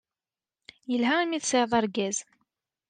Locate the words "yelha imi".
0.89-1.39